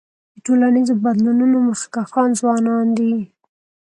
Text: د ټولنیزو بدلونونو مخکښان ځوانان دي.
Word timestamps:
د 0.33 0.35
ټولنیزو 0.45 0.93
بدلونونو 1.03 1.57
مخکښان 1.67 2.29
ځوانان 2.39 2.85
دي. 2.97 3.13